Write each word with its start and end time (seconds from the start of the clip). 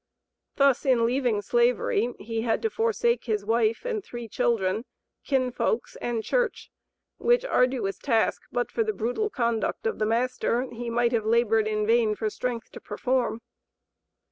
Thus 0.55 0.83
in 0.83 1.05
leaving 1.05 1.43
slavery 1.43 2.15
he 2.17 2.41
had 2.41 2.63
to 2.63 2.71
forsake 2.71 3.25
his 3.25 3.45
wife 3.45 3.85
and 3.85 4.03
three 4.03 4.27
children, 4.27 4.83
kinfolks 5.23 5.95
and 5.97 6.23
church, 6.23 6.71
which 7.19 7.45
arduous 7.45 7.99
task 7.99 8.41
but 8.51 8.71
for 8.71 8.83
the 8.83 8.93
brutal 8.93 9.29
conduct 9.29 9.85
of 9.85 9.99
the 9.99 10.07
master 10.07 10.63
he 10.71 10.89
might 10.89 11.11
have 11.11 11.27
labored 11.27 11.67
in 11.67 11.85
vain 11.85 12.15
for 12.15 12.31
strength 12.31 12.71
to 12.71 12.81
perform. 12.81 13.41